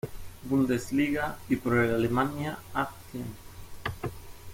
Bundesliga; 0.49 1.37
y 1.47 1.57
por 1.57 1.75
el 1.77 1.93
Alemannia 1.93 2.57
Aachen. 2.73 3.27